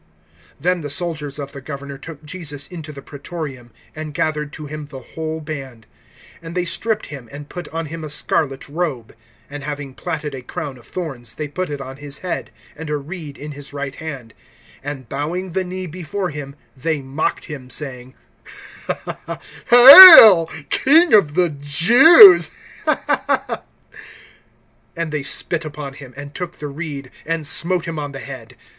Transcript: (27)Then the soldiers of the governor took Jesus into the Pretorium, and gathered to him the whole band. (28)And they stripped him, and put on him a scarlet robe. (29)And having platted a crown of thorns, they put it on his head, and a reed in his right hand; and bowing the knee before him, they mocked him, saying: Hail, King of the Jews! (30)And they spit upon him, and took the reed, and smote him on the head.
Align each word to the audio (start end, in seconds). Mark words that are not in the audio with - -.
(27)Then 0.63 0.81
the 0.81 0.89
soldiers 0.89 1.37
of 1.37 1.51
the 1.51 1.61
governor 1.61 1.95
took 1.95 2.25
Jesus 2.25 2.65
into 2.67 2.91
the 2.91 3.03
Pretorium, 3.03 3.69
and 3.95 4.15
gathered 4.15 4.51
to 4.53 4.65
him 4.65 4.87
the 4.87 5.01
whole 5.13 5.39
band. 5.39 5.85
(28)And 6.41 6.55
they 6.55 6.65
stripped 6.65 7.05
him, 7.05 7.29
and 7.31 7.49
put 7.49 7.67
on 7.69 7.85
him 7.85 8.03
a 8.03 8.09
scarlet 8.09 8.67
robe. 8.67 9.13
(29)And 9.51 9.61
having 9.61 9.93
platted 9.93 10.33
a 10.33 10.41
crown 10.41 10.79
of 10.79 10.87
thorns, 10.87 11.35
they 11.35 11.47
put 11.47 11.69
it 11.69 11.79
on 11.79 11.97
his 11.97 12.17
head, 12.17 12.49
and 12.75 12.89
a 12.89 12.97
reed 12.97 13.37
in 13.37 13.51
his 13.51 13.73
right 13.73 13.93
hand; 13.93 14.33
and 14.83 15.07
bowing 15.07 15.51
the 15.51 15.63
knee 15.63 15.85
before 15.85 16.31
him, 16.31 16.55
they 16.75 16.99
mocked 17.03 17.45
him, 17.45 17.69
saying: 17.69 18.15
Hail, 19.69 20.47
King 20.71 21.13
of 21.13 21.35
the 21.35 21.49
Jews! 21.49 22.49
(30)And 22.87 23.61
they 25.11 25.21
spit 25.21 25.63
upon 25.63 25.93
him, 25.93 26.11
and 26.17 26.33
took 26.33 26.57
the 26.57 26.69
reed, 26.69 27.11
and 27.23 27.45
smote 27.45 27.85
him 27.85 27.99
on 27.99 28.13
the 28.13 28.19
head. 28.19 28.55